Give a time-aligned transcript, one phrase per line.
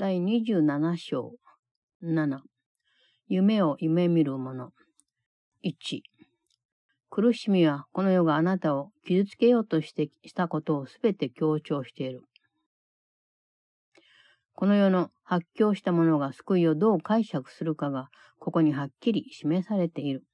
[0.00, 1.34] 第27章。
[2.02, 2.38] 7
[3.28, 4.72] 夢を夢見る者。
[5.62, 6.00] 1
[7.10, 12.22] 苦しみはこの世があなたを傷つけようとしてしたことをすべて強調している。
[14.54, 18.08] この世の発狂した者が救いをどう解釈するかが
[18.38, 20.24] ここにはっきり示されている。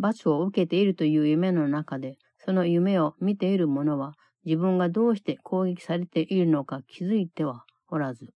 [0.00, 4.14] 罰を受けているという夢の中で、その夢を見ている者は
[4.44, 8.34] 自分がどうして攻撃されているのか気づいてはおらず、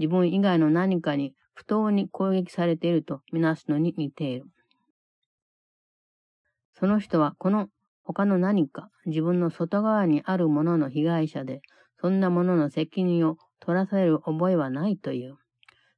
[0.00, 4.46] 自分以外の何かに不当に攻撃されているとみなすのに似ている。
[6.72, 7.68] その人はこの
[8.02, 11.60] 他の何か自分の外側にあるものの被害者で、
[12.00, 15.36] そんなものの責任を取らされる覚えはないという。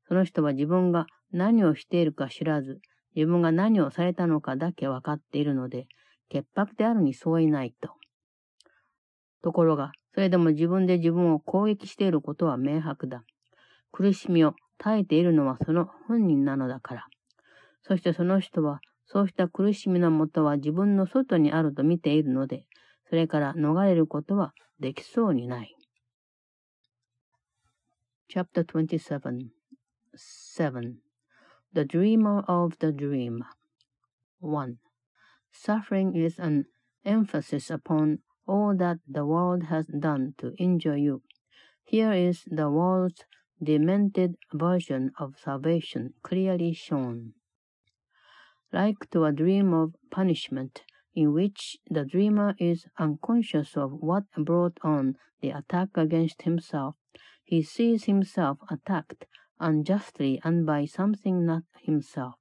[0.08, 2.80] その人は自分が何をしているか知らず、
[3.14, 5.86] 自分が何をされたのかだけ分かっているので、
[6.28, 7.92] 潔白であるに相違ないと。
[9.44, 13.22] ところが、それでも自分で自分を攻撃していることは明白だ。
[13.92, 17.06] 苦しみを耐えているのはその本人なのだから。
[17.82, 22.66] そしてその人は、そうした苦しみのもとは自分の外にあると見ているので、
[23.08, 25.76] それから逃れることはできそうにない。
[28.28, 29.50] Chapter 27
[30.16, 30.94] 7
[31.74, 33.44] The Dreamer of the Dream
[34.40, 34.76] 1.
[35.50, 36.64] Suffering is an
[37.04, 41.22] emphasis upon all that the world has done to injure you.
[41.84, 43.24] Here is the world's
[43.62, 47.34] demented version of salvation clearly shown.
[48.72, 50.82] Like to a dream of punishment,
[51.14, 56.96] in which the dreamer is unconscious of what brought on the attack against himself,
[57.44, 59.26] he sees himself attacked
[59.60, 62.34] unjustly and by something not himself.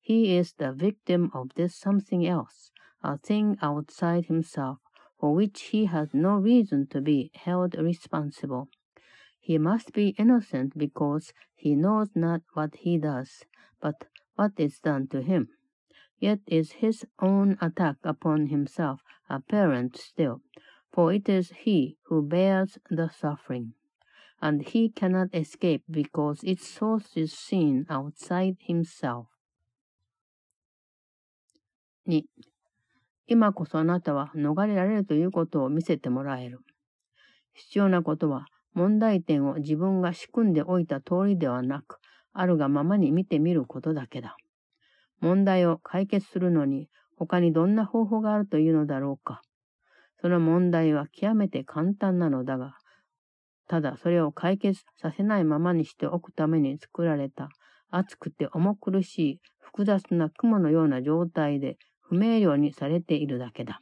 [0.00, 2.70] He is the victim of this something else,
[3.02, 4.78] a thing outside himself,
[5.18, 8.68] for which he has no reason to be held responsible.
[9.43, 13.45] He must be innocent because he knows not what he does,
[13.81, 15.49] but what is done to him.
[16.19, 20.41] Yet is his own attack upon himself apparent still,
[20.91, 23.73] for it is he who bears the suffering,
[24.41, 29.27] and he cannot escape because its source is seen outside himself.
[32.05, 32.23] 2.
[33.27, 36.61] 今こそあなたは逃れられるということを見せてもらえる。
[37.53, 41.98] 必要なことは 問題点を自分が仕組んでおいた通りではなく、
[42.32, 44.36] あるがままに見てみることだけだ。
[45.20, 49.42] 問題を解決するのに他にどんな方法があるというのだろうか。
[50.20, 52.74] その問題は極めて簡単なのだが、
[53.68, 57.48] ただそれを解決させないままにしておくために作られた
[57.90, 63.78] 熱くて重苦しい複雑な雲のような状態で不明瞭にされているだけだ。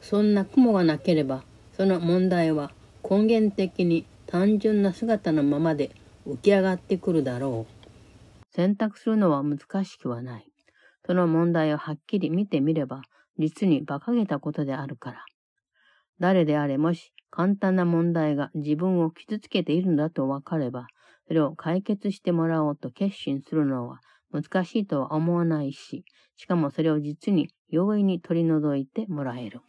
[0.00, 2.70] そんな雲がなければ、その問題は
[3.12, 5.90] 根源的に単純な姿のままで
[6.26, 8.54] 浮き上がってくるだろう。
[8.54, 10.46] 選択するのは難しくはない。
[11.04, 13.02] その問題をはっきり見てみれば、
[13.38, 15.26] 実に馬鹿げたことであるから。
[16.20, 20.86] 誰であれもし簡単な問題が自分を傷つけているんだとわかれば、
[21.28, 24.00] それを解決してもらおうと決心するのは
[24.32, 26.06] 難しいとは思わないし、
[26.36, 29.60] しかもそれを実に容易に取り除いてもらえる。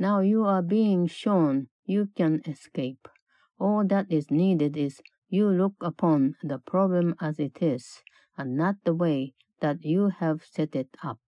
[0.00, 3.06] Now you are being shown you can escape.
[3.58, 8.00] All that is needed is you look upon the problem as it is,
[8.38, 11.20] and not the way that you have set it up.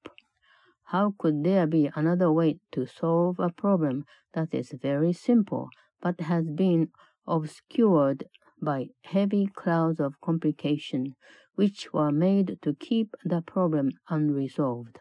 [0.84, 5.68] How could there be another way to solve a problem that is very simple,
[6.00, 6.88] but has been
[7.26, 8.24] obscured
[8.62, 11.14] by heavy clouds of complication,
[11.56, 14.98] which were made to keep the problem unresolved?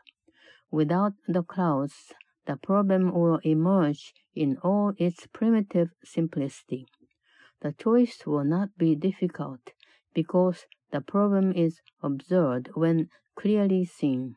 [0.69, 2.11] Without the clouds,
[2.51, 6.85] the problem will emerge in all its primitive simplicity.
[7.61, 9.61] The choice will not be difficult
[10.13, 13.07] because the problem is observed when
[13.37, 14.35] clearly seen.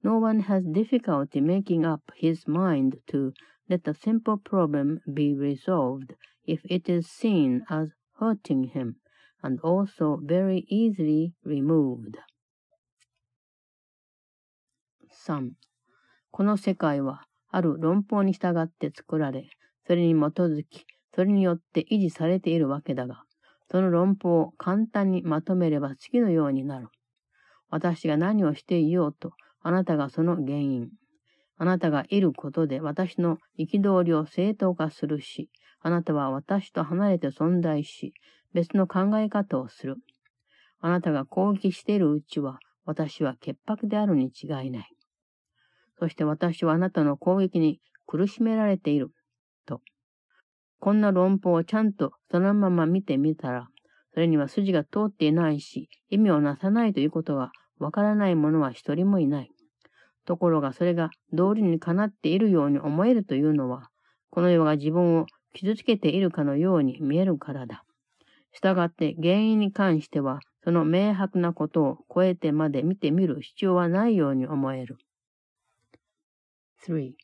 [0.00, 3.32] No one has difficulty making up his mind to
[3.68, 6.14] let a simple problem be resolved
[6.46, 7.88] if it is seen as
[8.20, 8.94] hurting him
[9.42, 12.16] and also very easily removed.
[15.10, 15.56] 3.
[16.30, 19.48] この世界はある論法に従って作られ、
[19.86, 20.84] それに基づき、
[21.14, 23.22] それによって維持されているわけだが、
[23.70, 26.88] その論法を簡単にまとめれば次のようになる。
[27.70, 29.32] 私が何をしていようと、
[29.62, 30.88] あなたがその原因。
[31.56, 35.50] あなたがいることで私の憤りを正当化するし、
[35.80, 38.14] あなたは私と離れて存在し、
[38.52, 39.96] 別の考え方をする。
[40.80, 44.97] あなたが攻撃しているうちは、私は潔白であるに違いない。
[45.98, 49.10] そして私はあなたの攻撃に苦しめられている。
[49.66, 49.80] と。
[50.80, 53.68] こんな論法をちゃんとそのまま見てみたら、
[54.14, 59.50] それには筋が通っていないし、意味をなさないということがわからない者は一人もいない。
[60.24, 63.88] ところがそれが道理にかなっているように思えるというのは、
[64.30, 67.84] この世が自分を傷つけているかのように見えるからだ。
[68.52, 74.98] したがって原因に関しては、その明白なことを超えてまで見てみる必要はないように思える。
[76.80, 77.16] 3.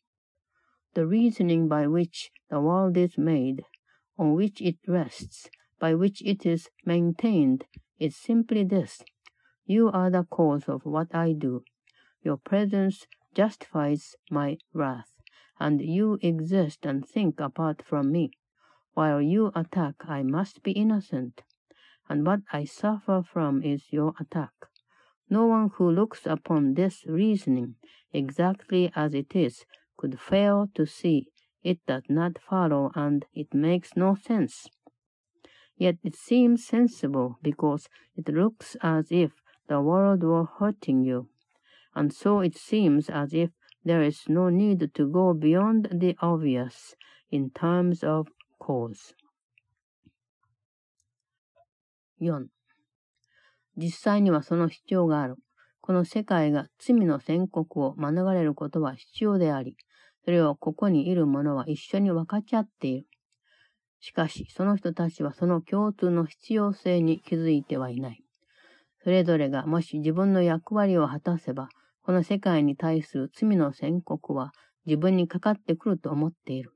[0.95, 3.65] The reasoning by which the world is made,
[4.19, 5.49] on which it rests,
[5.79, 7.65] by which it is maintained,
[7.99, 9.03] is simply this.
[9.67, 11.65] You are the cause of what I do.
[12.23, 15.11] Your presence justifies my wrath,
[15.59, 18.31] and you exist and think apart from me.
[18.95, 21.43] While you attack, I must be innocent,
[22.09, 24.53] and what I suffer from is your attack.
[25.29, 27.77] No one who looks upon this reasoning
[28.13, 29.65] exactly as it is
[29.97, 31.29] could fail to see
[31.63, 34.69] it does not follow and it makes no sense.
[35.77, 39.33] Yet it seems sensible because it looks as if
[39.67, 41.29] the world were hurting you
[41.95, 43.51] and so it seems as if
[43.85, 46.95] there is no need to go beyond the obvious
[47.31, 48.29] in terms of
[48.59, 49.15] cause.
[52.19, 52.49] 4.
[53.77, 55.37] 実際にはその必要がある。
[55.81, 59.77] この世界が罪の宣告を免れることは必要であり、
[60.25, 63.07] それをここにいる者は一緒に分かち合っている。
[64.01, 68.23] しかし、その人たちはその共通の必要性に気づいてはいない。
[69.03, 71.69] それぞれがもし自分の役割を果たせば、
[72.03, 74.53] この世界に対する罪の宣告は
[74.87, 76.73] 自分にかかってくると思っている。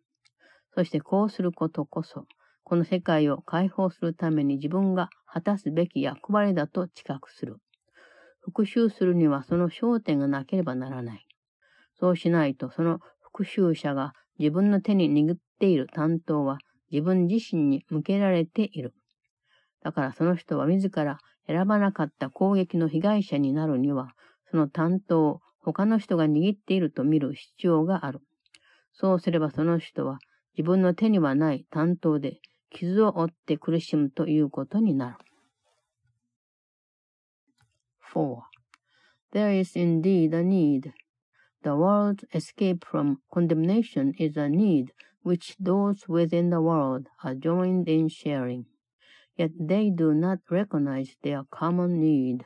[0.75, 2.27] そしてこうすることこそ、
[2.69, 7.57] この世界を解放するために自分が果たすべき役割だと知覚する。
[8.41, 11.27] 復讐するにはその焦点がなければならない。
[11.99, 16.59] そうしないとその復讐者が自分の手に握っている担当は
[16.93, 18.93] 自分自身に向けられている。
[19.83, 24.13] だからその人は自ら選ばなかった攻撃の被害者になるには、
[24.51, 28.21] その担当を他の人が握っていると見る必要がある。
[28.93, 30.19] そうすればその人は
[30.59, 35.18] 自分の手にはない担当で傷を負って苦しむということになる。
[38.14, 38.42] 4.
[39.32, 40.94] There is indeed a need.
[41.64, 44.94] The world's escape from condemnation is a need
[45.24, 48.66] which those within the world are joined in sharing.
[49.38, 52.46] Yet they do not recognize their common need.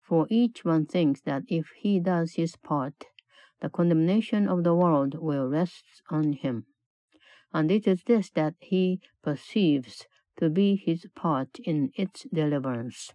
[0.00, 2.94] For each one thinks that if he does his part,
[3.60, 6.66] the condemnation of the world will rest on him.
[7.53, 10.07] And it is this that he perceives
[10.37, 13.13] to be his part in its deliverance.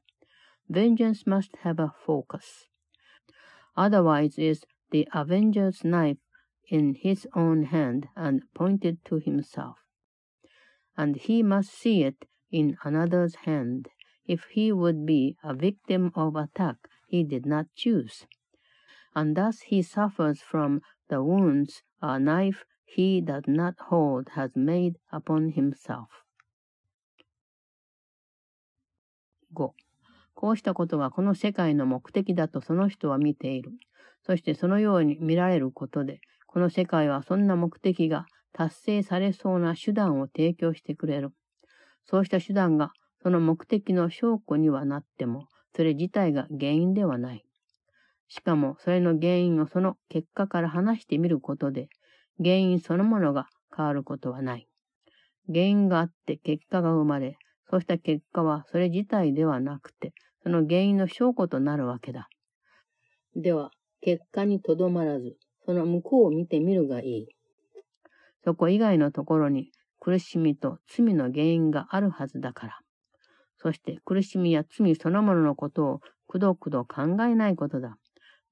[0.68, 2.66] Vengeance must have a focus.
[3.76, 6.18] Otherwise is the avenger's knife
[6.68, 9.76] in his own hand and pointed to himself.
[10.96, 13.88] And he must see it in another's hand
[14.26, 18.26] if he would be a victim of attack he did not choose.
[19.14, 24.94] And thus he suffers from the wounds a knife he does not hold has made
[25.10, 26.06] upon himself.
[29.52, 29.72] 5.
[30.34, 33.72] こうしたことがこの世界の目的だとその人は見ている。
[34.22, 41.32] そしてそのように見られることで、この世界はそんな目的が達成されそうな手段を提供してくれる。
[42.04, 47.44] そうした手段がその目的の証拠にはなっても、それ自体が原因ではない。
[48.28, 51.88] しかも、それの原因をその結果から話してみることで、
[52.38, 54.68] 原因そのものが変わることはない。
[55.48, 57.36] 原因があって結果が生まれ、
[57.70, 60.12] そうした結果はそれ自体ではなくて、
[60.42, 62.28] その原因の証拠となるわけだ。
[63.34, 67.26] では、結果にとどまらず、その向こうを見てみるがいい。
[68.44, 72.78] そこ以外のところに苦しみと罪の原因があるはずだから。
[73.58, 77.96] そして苦しみや罪そのもののことをくどくど考えないことだ。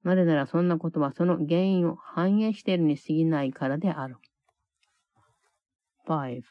[0.04, 4.16] なぜならそんなことはその原因を反映しているに過ぎないからである。
[6.06, 6.42] 5.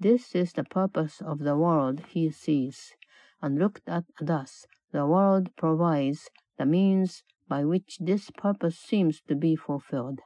[0.00, 2.94] This is the purpose of the world he sees,
[3.42, 9.36] and looked at thus, the world provides the means by which this purpose seems to
[9.36, 10.20] be fulfilled.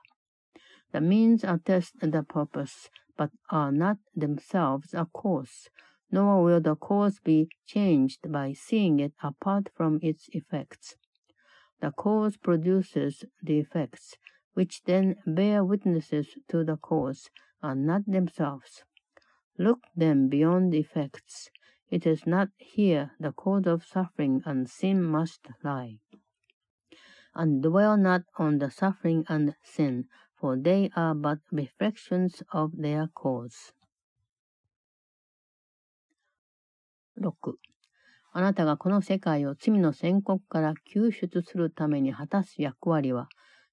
[0.92, 5.68] The means attest the purpose, but are not themselves a cause,
[6.10, 10.94] nor will the cause be changed by seeing it apart from its effects.
[11.81, 14.15] The cause produces the effects,
[14.53, 17.29] which then bear witnesses to the cause,
[17.61, 18.83] and not themselves.
[19.57, 21.49] Look then beyond effects.
[21.89, 25.99] It is not here the cause of suffering and sin must lie.
[27.33, 33.07] And dwell not on the suffering and sin, for they are but reflections of their
[33.07, 33.71] cause.
[37.21, 37.68] 6.
[38.31, 43.27] あなたがこの世界を罪の宣告から救出するために果たす役割は、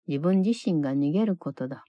[0.08, 1.84] 自分自身が逃げることだ。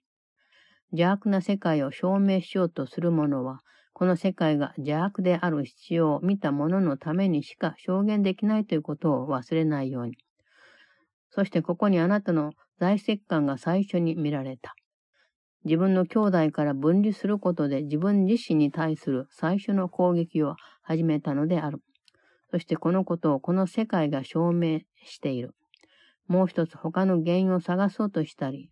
[0.91, 3.59] 邪悪な世界を証明しようとする者は、
[3.93, 10.17] この世界が邪悪である必要を見た者のためにしか証言できないということを忘れないように。
[11.31, 14.75] そしてここにあなたの在石感が最初に見られた。
[15.65, 21.81] 自分の兄弟から分離することで自分自身に対する最初の攻撃を始めたのである。
[22.51, 25.55] そしてこのことをこの世界が証明している。
[26.27, 28.69] もう一つ他の原因を探そうとしたり、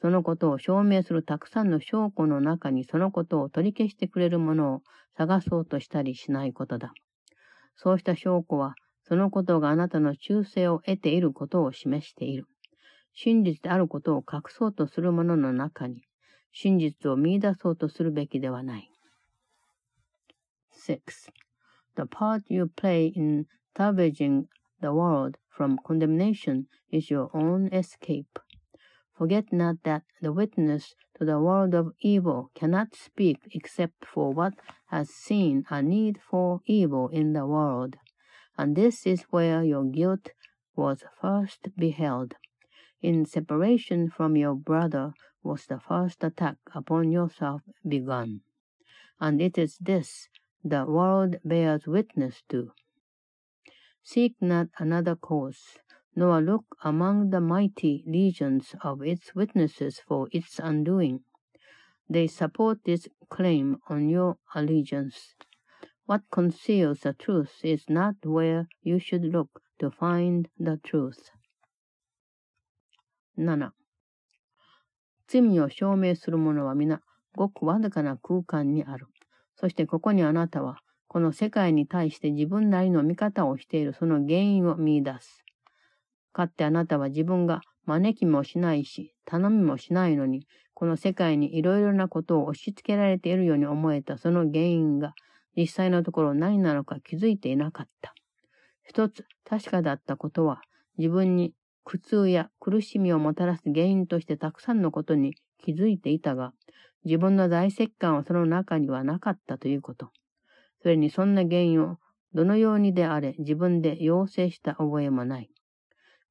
[0.00, 4.82] そのことを証明するたくさんの証拠の中にそのことを取り消してくれるものを
[5.16, 6.92] 探そうとしたりしないことだ。
[7.76, 12.46] そうした証拠は、そのことがあなたの忠誠を得ていることを示している。
[13.14, 16.02] 真実であることを隠そうとする者の中に、
[16.52, 18.90] 真実を見出そうとするべきではない。
[20.70, 21.45] 6.
[21.96, 24.48] The part you play in salvaging
[24.80, 28.38] the world from condemnation is your own escape.
[29.16, 34.54] Forget not that the witness to the world of evil cannot speak except for what
[34.88, 37.96] has seen a need for evil in the world,
[38.58, 40.32] and this is where your guilt
[40.74, 42.34] was first beheld.
[43.00, 48.42] In separation from your brother was the first attack upon yourself begun,
[49.18, 50.28] and it is this
[50.65, 52.71] the world bears witness to.
[54.03, 55.77] Seek not another cause,
[56.15, 61.21] nor look among the mighty legions of its witnesses for its undoing.
[62.09, 65.35] They support this claim on your allegiance.
[66.05, 71.31] What conceals the truth is not where you should look to find the truth.
[73.37, 73.71] 7.
[75.27, 77.01] 罪を証明する者は皆、
[77.35, 79.07] ごくわずかな空間にある。
[79.56, 85.44] そしてここにあなたは、この世界に対して自分なりの見方をしているその原因を見出す。
[86.32, 95.14] かってあなたは自分が招きもしないし、頼みもしないのに、この世界にいろいろなことを押し付けられているように思えたその原因が、
[95.56, 98.14] 実際のところ何なのか気づいていなかった。
[98.82, 100.60] 一つ確かだったことは、
[100.98, 106.52] 自分に苦痛や苦しみをもたらす原因としてたくさんのことに気づいていたが、
[107.06, 110.10] 自分の大石感はその中にはなかったということ。
[110.82, 111.98] それにそんな原因を
[112.34, 115.48] どのようにであれ自分で要請した覚えもない。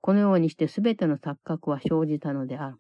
[0.02, 2.78] このようにしてすべての錯覚は生じたのである。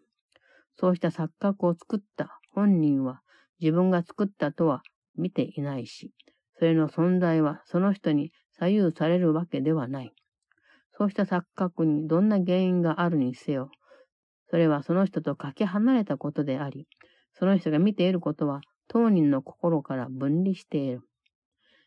[0.77, 3.21] そうした錯覚を作った本人は
[3.61, 4.81] 自分が作ったとは
[5.15, 6.11] 見ていないし、
[6.59, 10.11] それの存在はその人に左右されるわけではない。
[10.97, 13.69] そうした錯覚にどんな原因があるにせよ、
[14.49, 16.87] それはその人とかけ離れたことであり、
[17.37, 21.01] その人が見ていることは当人の心から分離している。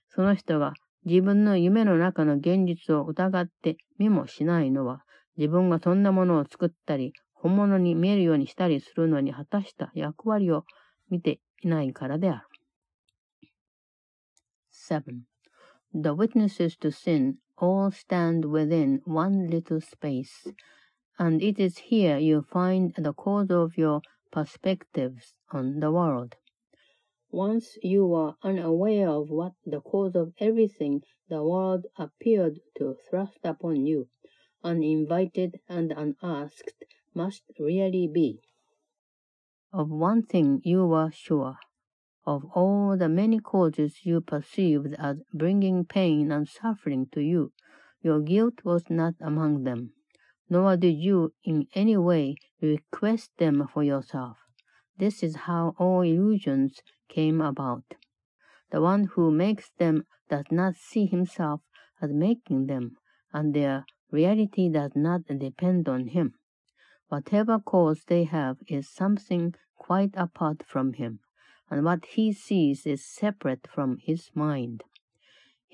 [0.09, 0.75] その人が
[1.05, 5.05] 自分の夢の中の現実を疑って見もしないのは、
[5.37, 10.64] 自分がそんなものを作ったり、本物に見えるようにしたりするのに果たした役割を
[11.09, 12.49] 見ていないからである。
[14.71, 15.02] 7.
[15.95, 20.52] The witnesses to sin all stand within one little space,
[21.19, 26.37] and it is here you find the cause of your perspectives on the world.
[27.30, 33.38] Once you were unaware of what the cause of everything the world appeared to thrust
[33.44, 34.08] upon you,
[34.64, 38.40] uninvited and unasked, must really be.
[39.73, 41.58] Of one thing you were sure.
[42.25, 47.52] Of all the many causes you perceived as bringing pain and suffering to you,
[48.02, 49.92] your guilt was not among them,
[50.49, 54.37] nor did you in any way request them for yourself.
[54.97, 57.85] This is how all illusions came about.
[58.71, 61.62] The one who makes them does not see himself
[62.02, 62.97] as making them,
[63.33, 66.35] and their reality does not depend on him.
[67.09, 71.21] Whatever cause they have is something quite apart from him,
[71.71, 74.83] and what he sees is separate from his mind.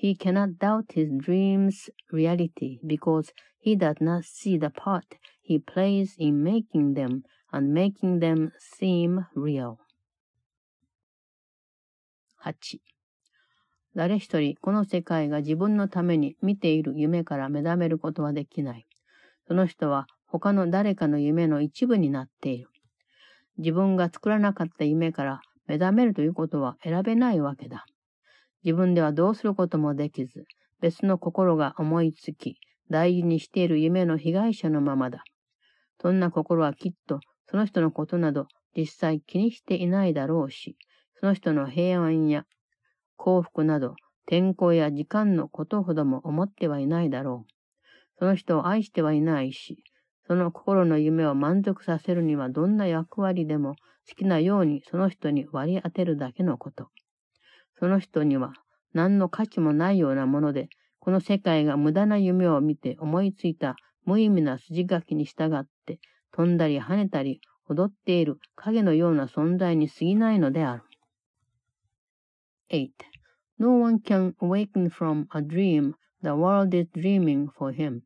[0.05, 6.13] He cannot doubt his dream's reality because he does not see the part he plays
[6.19, 9.79] in making them and making them seem real.
[12.43, 12.79] 8.
[13.95, 18.85] 誰一人この世界が自分のために見ている夢から目覚めることはできない。
[19.47, 22.69] その人は他の誰かの夢の一部になっている。
[23.57, 27.87] 自分が作らなかった夢から目覚めるということは選べないわけだ。
[28.65, 30.45] 自分ではどうすることもできず、
[30.81, 32.57] 別の心が思いつき、
[32.89, 35.23] 大事にしている夢の被害者のままだ。
[36.01, 40.77] そんな心はきっとその人のことなど実際気にしていないだろうし、
[41.19, 42.45] その人の平安や
[43.17, 43.95] 幸福など
[44.25, 47.51] 天候や時間のことほども思ってはいないだろう。
[48.17, 49.83] その人を愛してはいないし、
[50.27, 53.75] その心の夢を満足させるにはどんな役割でも
[54.09, 56.89] 好きなようにその人に割り当てるだけのこと。
[57.79, 58.53] その人には
[58.93, 65.99] 何の価値もないようなもので、この世界が無駄な夢を見て思いついた無意味な筋書きに従って
[66.31, 70.83] 飛んだり跳ねたり踊っている影のような存在に過ぎないのである。
[72.71, 72.89] 8.
[73.59, 78.01] No one can awaken from a dream the world is dreaming for him.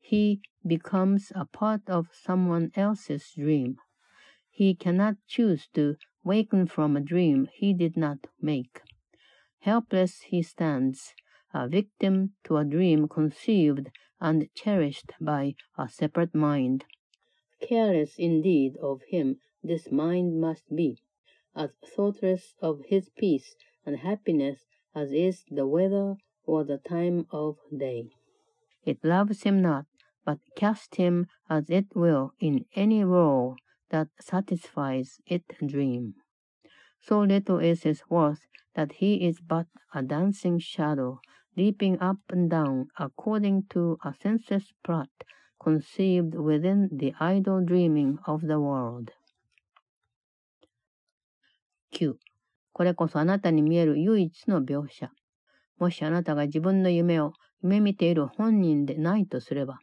[0.00, 3.76] He becomes a part of someone else's dream.
[4.50, 8.80] He cannot choose to waken from a dream he did not make.
[9.60, 11.14] Helpless he stands,
[11.52, 16.84] a victim to a dream conceived and cherished by a separate mind.
[17.60, 20.98] Careless indeed of him this mind must be,
[21.54, 27.56] as thoughtless of his peace and happiness as is the weather or the time of
[27.76, 28.08] day.
[28.84, 29.86] It loves him not,
[30.24, 33.56] but casts him as it will in any role
[33.90, 36.14] that satisfies its dream.
[37.06, 38.40] So little is his worth
[38.74, 41.20] that he is but a dancing shadow,
[41.56, 45.08] leaping up and down according to a senseless plot
[45.62, 49.12] conceived within the idle dreaming of the world.
[51.92, 52.16] 9.
[52.72, 55.12] これこそあなたに見える唯一の描写。
[55.78, 59.78] もしあなたが自分の夢を夢見ている本人でないとすれば、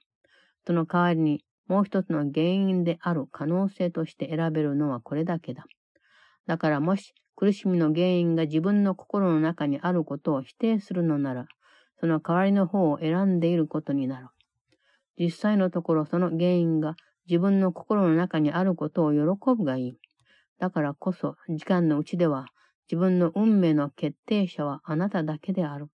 [0.68, 5.65] その代わりにもう一つの原因である可能性として選べるのはこれだけだ。
[6.48, 11.46] だからもし苦しみの原因が自分の心の中にあることを否定するのなら、
[12.00, 14.28] その代わりの方を選んでいることになる。
[15.18, 16.96] 実際のところその原因が
[17.28, 19.20] 自分の心の中にあることを喜
[19.58, 19.94] ぶがいい。
[20.60, 22.48] だからこそ時間のうちでは
[22.90, 25.90] 自分の運命の決定者はあなただけである。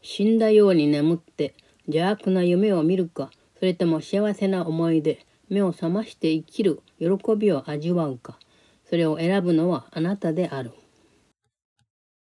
[0.00, 1.54] 死んだように眠って
[1.86, 8.38] 邪悪な夢を見るか、それとも幸せな思いで目を覚まして生きる喜びを味わうか、
[8.85, 10.71] それを選ぶのはあなたである。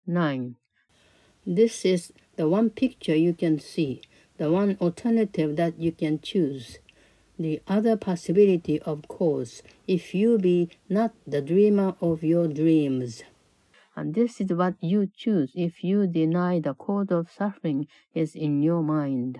[0.09, 0.55] 9.
[1.47, 4.01] This is the one picture you can see,
[4.39, 6.81] the one alternative that you can choose.
[7.39, 13.23] The other possibility, of course, if you be not the dreamer of your dreams.
[13.95, 18.63] And this is what you choose if you deny the cause of suffering is in
[18.63, 19.39] your mind.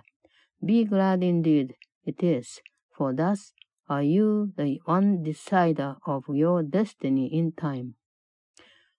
[0.65, 2.61] Be glad indeed it is,
[2.97, 3.53] for thus
[3.94, 7.94] are you the one decider of your destiny in time.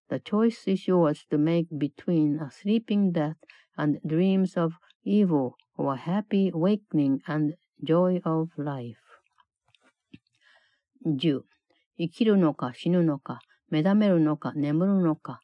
[0.08, 3.36] The choice is yours to make between a sleeping death
[3.76, 9.02] and dreams of evil or a happy awakening and joy of life.
[11.04, 11.42] 10.
[11.98, 15.40] 生きるのか死ぬのか、目覚めるのか眠るのか、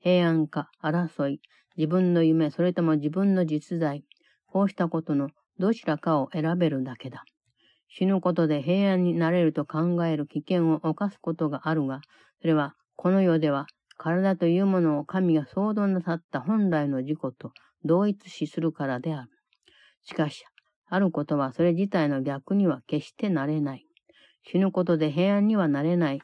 [0.00, 1.40] 平安か争い、
[1.78, 4.04] 自分の夢、それとも自分の実在、
[4.46, 7.24] こうしたことのどちらかを選べるだけだ。
[7.90, 12.00] 死ぬことで平安になれると考える危険を犯すことがあるが、
[12.40, 13.66] それはこの世では
[13.98, 17.52] 体というものを神が創造なさった本来の自己と
[17.84, 19.30] 同一視するからである。
[20.04, 20.44] しかし、
[20.88, 23.86] あることはそれ自体の逆には決してなれない。
[24.44, 26.20] 死ぬことで平安にはなれない。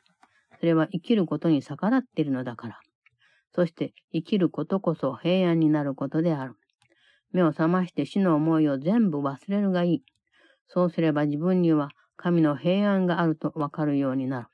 [0.58, 2.80] それは生きることに逆らっているのだから。
[3.54, 6.54] そして生きることこそ平安になることである。
[7.32, 10.02] 目を覚まして死の思いを全部忘れるがいい。
[10.68, 14.48] そうすれば自分には神の平安があるとわかるようになる。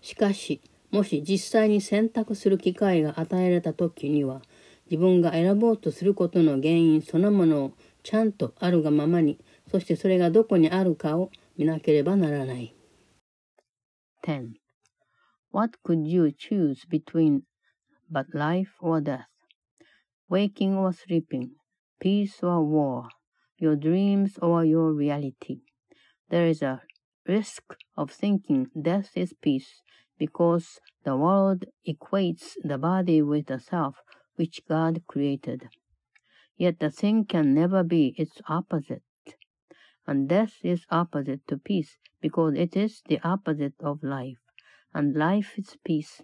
[0.00, 4.42] しかし、もし実際に選択する機会が与えられた時には、
[4.90, 9.38] 自分が選ぼうとすることの原因そのものをちゃんとあるがままに、
[9.70, 12.74] そしてそれがどこにあるかを見なければならない。
[14.24, 14.52] 10.
[15.52, 17.42] What could you choose between
[18.10, 19.26] but life or death?
[20.28, 21.50] Waking or sleeping?
[22.04, 23.08] peace or war,
[23.58, 25.60] your dreams or your reality.
[26.30, 26.82] There is a
[27.26, 29.82] risk of thinking death is peace
[30.18, 33.96] because the world equates the body with the self
[34.36, 35.68] which God created.
[36.56, 39.02] Yet the thing can never be its opposite.
[40.06, 44.38] And death is opposite to peace because it is the opposite of life,
[44.92, 46.20] and life is peace.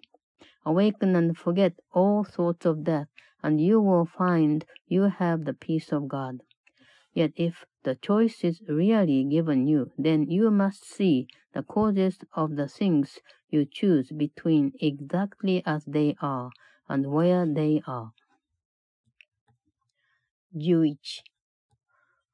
[0.65, 3.09] Awaken and forget all thoughts of death
[3.43, 6.41] and you will find you have the peace of God.
[7.13, 12.55] Yet if the choice is really given you, then you must see the causes of
[12.57, 13.19] the things
[13.51, 16.51] you choose between exactly as they are
[16.89, 18.11] and where they are.
[20.55, 20.97] 11.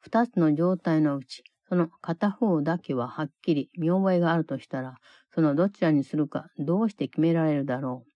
[0.01, 4.97] 二つの状態のうち、その片方だけははっきり見覚えがあるとしたら、
[5.35, 8.11] そのどちらにするかどうして決められるだろう。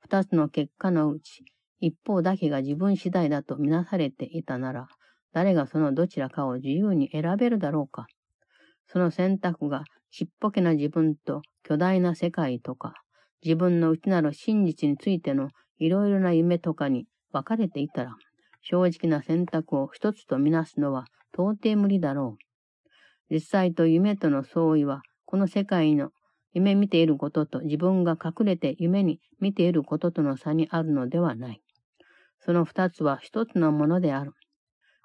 [0.00, 1.44] 二つの結果のうち、
[1.80, 4.88] 一方だけが自分次第だとみなされていたなら、
[5.32, 8.06] 誰がそのどちらかを自由に選べるだろうか。
[8.86, 12.94] その選択がちっぽけな自分と巨大な世界とか、
[13.42, 18.16] 自分の内なる真実についてのいろいろな夢とかに分かれていたら、
[18.62, 23.34] 正直な選択を一つとみなすのは到底無理だろう。
[23.34, 26.10] 実際と夢との相違は、この世界の
[26.52, 31.62] 夢見ていることと自分が隠れて夢に見ていることとの差にあるのではない。
[32.40, 34.32] その二つは一つのものである。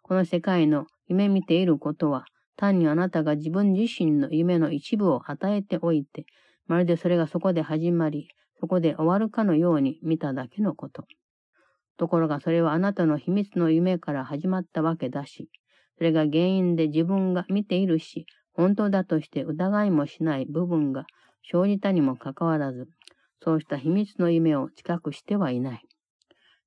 [0.07, 2.25] この世界の夢見ていることは、
[2.57, 6.27] 単にあなたが自分自身の夢の一部を与えておいて、
[6.67, 8.27] まるでそれがそこで始まり、
[8.59, 11.05] そこで終わるかのように見ただけのこと。
[11.97, 15.49] ところがそれはあなたの秘密の夢から始まったわけだし、
[15.97, 21.07] それが原因で自分が見ているし、本当だとして疑いもしない部分が
[21.51, 22.85] 生じたにもかかわらず、
[23.43, 25.81] そうした秘密の夢を近くしてはいない。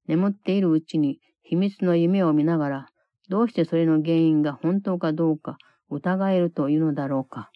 [0.09, 2.87] 眠っているうちに秘密の夢を見ながら、
[3.30, 5.58] どうしてそれの原因が本当かどうか
[5.89, 7.52] 疑えるというのだろうか。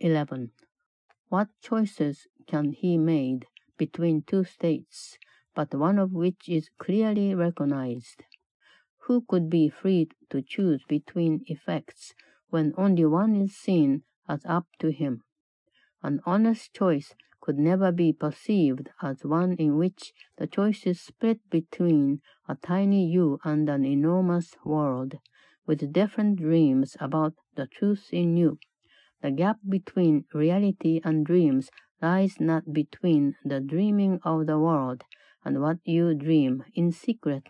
[0.00, 0.48] 11.
[1.30, 3.46] What choices can he made
[3.78, 5.18] between two states,
[5.54, 8.24] but one of which is clearly recognized?
[9.06, 12.14] Who could be free to choose between effects
[12.50, 15.22] when only one is seen as up to him?
[16.02, 17.14] An honest choice
[17.45, 23.05] could never be perceived as one in which the choice is split between a tiny
[23.07, 25.13] you and an enormous world,
[25.67, 28.57] with different dreams about the truth in you.
[29.21, 31.69] The gap between reality and dreams
[32.01, 35.03] lies not between the dreaming of the world
[35.43, 37.43] and what you dream in secret.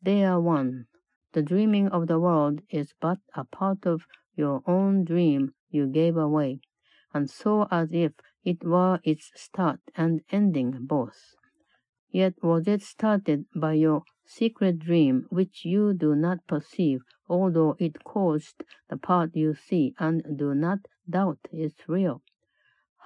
[0.00, 0.86] They are one.
[1.32, 6.16] The dreaming of the world is but a part of your own dream you gave
[6.16, 6.60] away,
[7.12, 8.12] and so as if
[8.45, 11.35] it were its start and ending both.
[12.11, 18.03] Yet was it started by your secret dream which you do not perceive, although it
[18.03, 22.21] caused the part you see and do not doubt is real.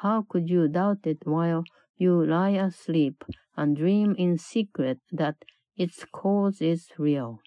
[0.02, 1.64] How could you doubt it while
[1.98, 3.24] you lie asleep
[3.56, 5.36] and dream in secret that
[5.78, 7.40] its cause is real?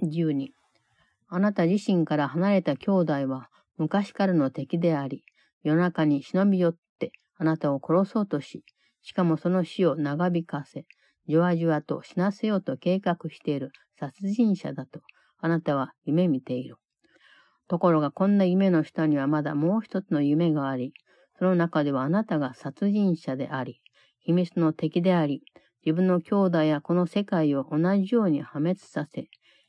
[0.00, 0.52] 12.
[1.30, 3.50] あなた自身から離れた兄弟は
[3.83, 5.25] 昔からの敵であり、
[5.61, 8.63] 夜中に忍び寄ってあなたを殺そうとし、
[9.01, 10.85] しかもその死を長引かせ、
[11.27, 15.01] じわじわと死なせようと計画している殺人者だと
[15.37, 16.77] あなたは夢見ている。
[17.67, 20.93] ところがこんな夢の下にはまだもう一つの夢があり、
[21.37, 23.81] その中ではあなたが殺人者であり、
[24.19, 25.41] 秘密の敵であり、
[25.85, 29.27] 自分の兄弟やこの世界を同じように破滅させ、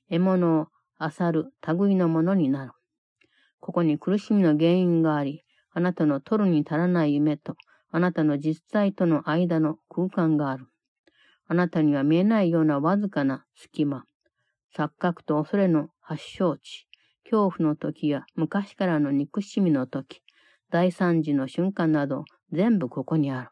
[0.09, 0.69] 獲物を
[1.01, 2.74] 漁る類のものになる。
[3.65, 7.57] ここに苦しみの原因があり、あなたの取るに足らない夢と、
[7.91, 10.67] あなたの実際との間の空間がある。
[11.49, 14.05] あなたには見えないようなわずかな隙間、
[14.77, 16.87] 錯覚と恐れの発祥地、
[17.25, 20.21] 恐怖の時や昔からの憎しみの時、
[20.69, 23.49] 大惨事の瞬間など全部ここにある。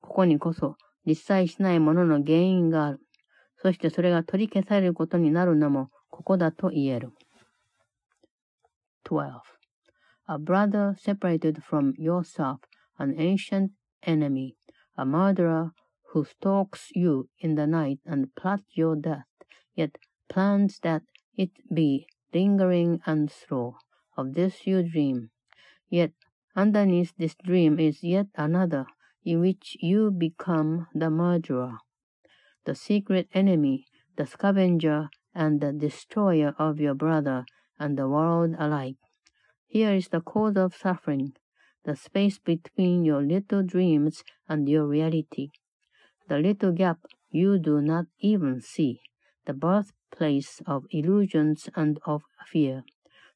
[0.00, 0.74] ここにこそ
[1.06, 2.98] 実際しないものの原因がある。
[3.58, 7.12] そしてそれが取り消されることになるのもここだと言える。
[9.04, 9.42] 12.
[10.28, 12.60] A brother separated from yourself,
[12.98, 14.56] an ancient enemy,
[14.96, 15.72] a murderer
[16.12, 19.26] who stalks you in the night and plots your death,
[19.74, 21.02] yet plans that
[21.36, 23.76] it be lingering and slow.
[24.16, 25.30] Of this you dream.
[25.88, 26.12] Yet
[26.56, 28.86] underneath this dream is yet another,
[29.24, 31.78] in which you become the murderer,
[32.64, 37.46] the secret enemy, the scavenger, and the destroyer of your brother
[37.78, 38.96] and the world alike.
[39.66, 41.34] Here is the cause of suffering,
[41.84, 45.50] the space between your little dreams and your reality,
[46.28, 46.98] the little gap
[47.30, 49.00] you do not even see,
[49.46, 52.84] the birthplace of illusions and of fear,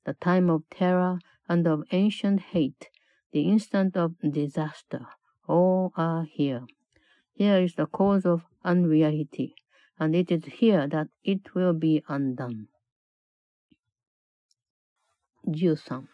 [0.05, 2.88] the time of terror and of ancient hate,
[3.33, 5.07] the instant of disaster,
[5.46, 6.66] all are here.
[7.35, 9.55] Here is the cause of unreality,
[9.98, 12.68] and it is here that it will be undone.
[15.48, 16.05] 13.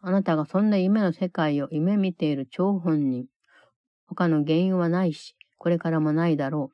[0.00, 3.26] あなたがそんな夢の世界を夢見ている張本人。
[4.06, 6.70] 他の原因はないし、これからもないだろ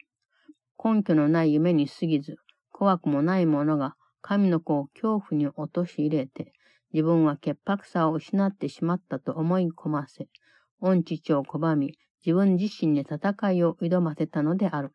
[0.83, 0.95] う。
[0.95, 2.39] 根拠のない夢に過ぎず、
[2.73, 6.53] 怖くもないものが神の子を恐怖に陥れて、
[6.93, 10.29] 自分は潔白さを失ってしまったと思い込ませ、
[10.81, 14.93] 御父を拒み、自分自身に戦いを挑ませたのである。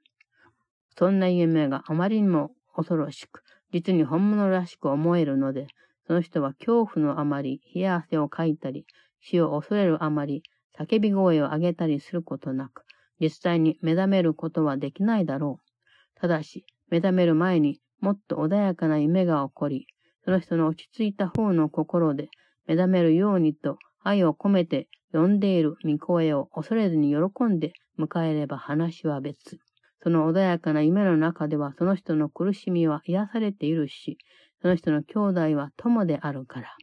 [0.98, 5.68] そんな夢があまりにも恐ろしく、実に本物らしく思えるので、
[6.08, 8.86] その人は恐怖のあまり冷や汗をかいたり、
[9.20, 10.44] 死を恐れるあまり
[10.78, 12.84] 叫び声を上げたりすることなく、
[13.20, 16.20] 実際に目覚めることはできないだろう。
[16.20, 19.88] ただし、目覚める前にもっと穏やかな夢が起こり、
[20.26, 22.30] その人の落ち着いた方の心で
[22.68, 29.60] 目覚めるようにと愛を込めて呼んでいる御声を恐れずに喜んで迎えれば話は別。
[30.04, 34.18] その穏やかな夢の中ではその人の苦しみは癒されているし、
[34.62, 36.76] その人の兄弟は友であるから。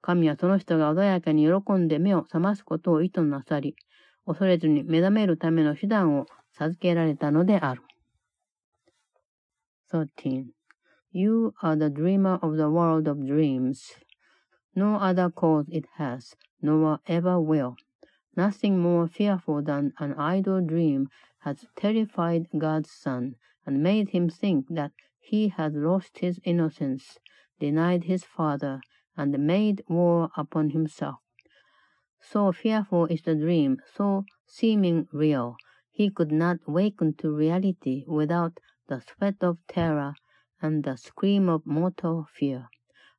[0.00, 3.76] 神はその人が穏やかに喜んで目を覚ますことを意図なさり、
[4.26, 7.82] 恐れずに目覚めるための手段を授けられたのである。
[9.92, 10.46] 13.
[11.12, 13.78] You are the dreamer of the world of dreams.
[14.74, 17.74] No other cause it has, nor ever will.
[18.36, 21.08] Nothing more fearful than an idle dream
[21.40, 23.34] has terrified God's Son,
[23.66, 24.92] and made him think that
[25.28, 27.18] he had lost his innocence,
[27.60, 28.80] denied his Father,
[29.14, 31.18] and made war upon himself.
[32.18, 35.56] So fearful is the dream, so seeming real,
[35.90, 40.14] he could not waken to reality without the sweat of terror
[40.62, 42.70] and the scream of mortal fear,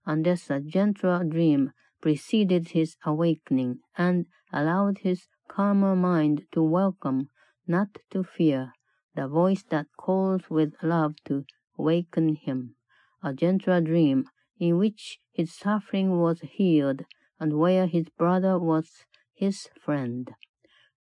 [0.04, 7.30] unless a gentler dream preceded his awakening and allowed his calmer mind to welcome,
[7.68, 8.74] not to fear,
[9.14, 11.46] the voice that calls with love to
[11.79, 12.77] waken him,
[13.23, 14.25] a gentler dream
[14.59, 17.05] in which his suffering was healed
[17.41, 20.31] and where his brother was his friend.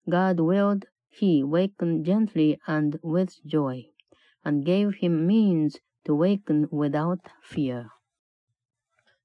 [0.08, 3.86] God willed he waken gently and with joy,
[4.44, 7.90] and gave him means to waken without fear.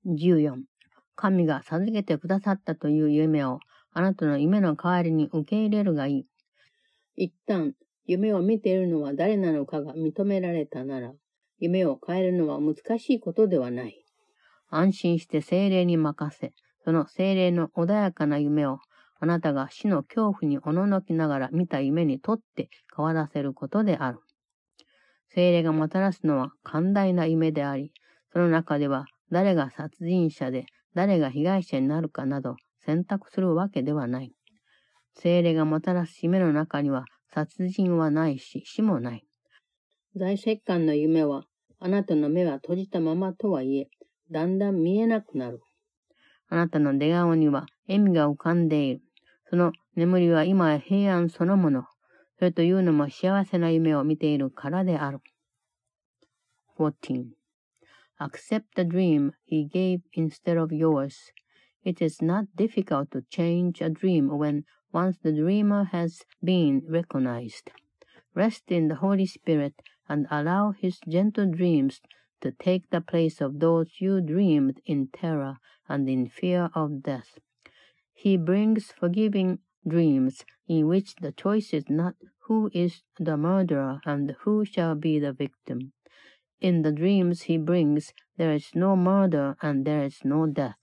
[0.06, 0.66] 14.
[1.16, 3.60] 神が授けてくださったという夢を
[3.92, 6.28] あなたの夢の代わりに受け入れるがいい。
[7.16, 11.14] 一旦、夢を見ているのは誰なのかが認められたなら、
[11.59, 14.05] 夢を変えるのは難しいことではない。
[14.71, 16.53] 安心して精霊に任せ、
[16.85, 18.79] その精霊の穏やかな夢を
[19.21, 24.21] あなたが死の恐怖におののきながら見た夢にとって変わらせることである。
[25.31, 27.93] 精霊がもたらすのは寛大な夢であり、
[28.33, 34.33] その中では誰が殺人者で誰が被害者になるかなど選択するわけではない。
[35.15, 39.28] 精霊がもたらす夢の中には殺人はないし死もない。
[40.19, 41.45] 大石棺の夢は
[41.79, 43.89] あなたの目は閉じたままとはいえ、
[44.33, 45.61] だんだん見えなくなる。
[46.49, 49.03] あなたの出顔には笑みが浮かんでいる。
[49.49, 51.85] その眠りは今や平安そのもの。
[52.39, 55.21] それというのも幸せな夢を見ているからである。
[56.77, 57.27] 14.
[58.21, 61.33] Accept the dream he gave instead of yours.
[61.85, 67.71] It is not difficult to change a dream when once the dreamer has been recognized.
[68.35, 69.75] Rest in the Holy Spirit
[70.09, 72.01] and allow his gentle dreams
[72.41, 77.39] to take the place of those you dreamed in terror and in fear of death.
[78.15, 82.15] He brings forgiving dreams in which the choice is not
[82.47, 85.93] who is the murderer and who shall be the victim.
[86.61, 90.79] In the dreams he brings, there is no murder and there is no death.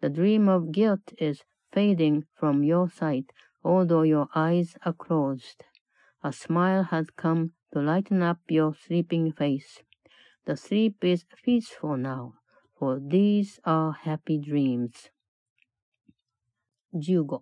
[0.00, 1.42] The dream of guilt is
[1.72, 3.32] fading from your sight,
[3.64, 5.64] although your eyes are closed.
[6.22, 9.82] A smile has come to lighten up your sleeping face.
[10.46, 12.34] The sleep is peaceful now,
[12.78, 15.10] for these are happy dreams.
[16.94, 17.40] 15.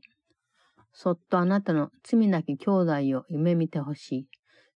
[0.93, 4.27] そっとあなたの罪なき兄弟を夢見てほしい。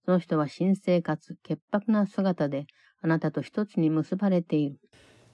[0.06, 2.68] その人は神聖かつ潔白な姿で
[3.02, 4.80] あなたと一つに結ばれている。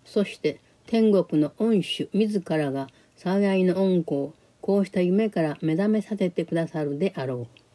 [0.05, 7.66] そして天国の恩主自らが幸いの恩子をこうした夢から目覚めさせてくださるであろう。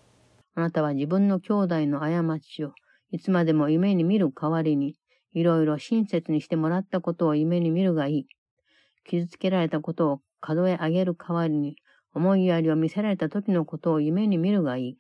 [0.54, 2.72] あなたは自分の兄弟の過ちを
[3.10, 4.96] いつまでも夢に見る代わりに
[5.32, 8.26] いろいろ親切にしてもらったことを夢に見るがいい。
[9.04, 11.76] 傷つけられたことを数え上げる代わりに、
[12.14, 14.96] 思いやりを見せられた時のことを夢に見るがいい。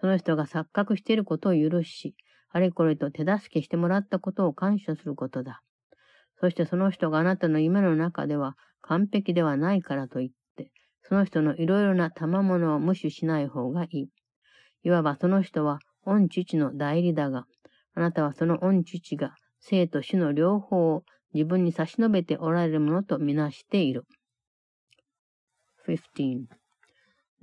[0.00, 2.14] その人が錯覚していることを許し、
[2.48, 5.60] あれこれと手助けしてもらったことを感謝することだ。
[6.40, 10.70] そしてその人があなたの夢の中では完璧ではないからといって、
[11.02, 14.08] その人のいろいろな賜物を無視しない方がいい。
[14.83, 17.45] いわばその人は御父の代理だが、
[17.95, 24.05] あなたはその御父が生と死の両方を自分に差し伸べておられるものとみなしている。
[25.87, 26.47] 15.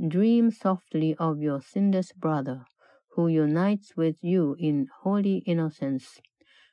[0.00, 2.64] Dream softly of your sinless brother,
[3.14, 6.20] who unites with you in holy innocence,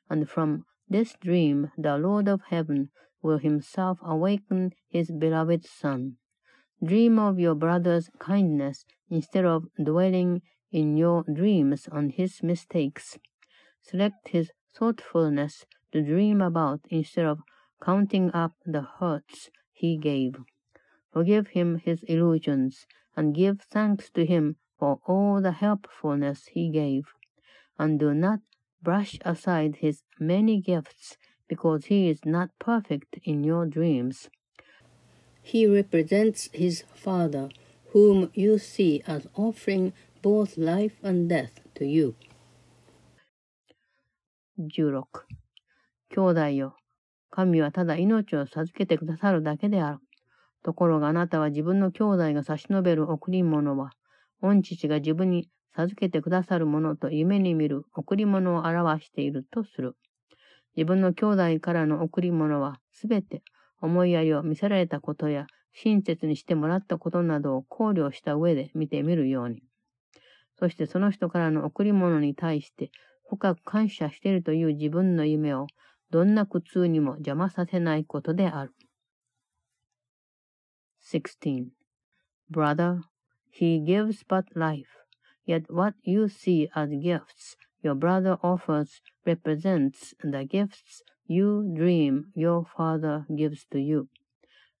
[0.08, 2.88] and from this dream the Lord of heaven
[3.22, 6.16] will himself awaken his beloved Son.
[6.82, 10.42] Dream of your brother's kindness instead of dwelling
[10.75, 13.17] in your dreams on his mistakes.
[13.81, 17.39] Select his thoughtfulness to dream about instead of
[17.81, 20.35] counting up the hurts he gave.
[21.13, 22.85] Forgive him his illusions,
[23.15, 27.05] and give thanks to him for all the helpfulness he gave.
[27.79, 28.41] And do not
[28.83, 31.15] brush aside his many gifts
[31.47, 34.29] because he is not perfect in your dreams.
[35.41, 37.47] He represents his Father,
[37.93, 39.93] whom you see as offering
[40.25, 42.15] both life and death to you.
[44.57, 45.03] 16.
[46.09, 46.75] 兄弟よ、
[47.29, 49.99] 神はただ命を授けてくださるだけである。
[50.63, 53.91] ところがあなたは自分の兄弟が差し伸べる贈り物は、
[54.41, 59.95] 御父が自分に授けてくださるものと夢に見る贈り物を表しているとする。
[60.75, 63.43] 自分の兄弟からの贈り物はすべて
[63.79, 69.61] 思いやりを見せられたことや親切にしてもらったことなどを考慮した上で見てみるように。
[70.57, 72.91] そしてその人からの贈り物に対して
[73.29, 75.67] 深く感謝しているという自分の夢を
[76.11, 78.73] どんな苦痛にも邪魔させないことである。
[81.11, 81.67] 16.
[82.49, 83.01] Brother,
[83.51, 84.85] he gives but life,
[85.45, 92.65] yet what you see as gifts your brother offers represents the gifts you dream your
[92.75, 94.07] father gives to you.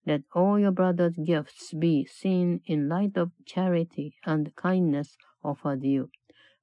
[0.05, 6.09] Let all your brother's gifts be seen in light of charity and kindness offered you,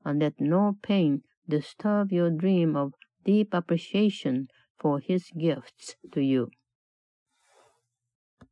[0.04, 6.50] and let no pain disturb your dream of deep appreciation for his gifts to you.